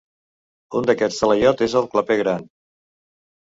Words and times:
Un 0.79 0.87
d'aquests 0.89 1.19
talaiots 1.23 1.67
és 1.67 1.77
el 1.83 1.87
Claper 1.93 2.19
Gran. 2.23 2.49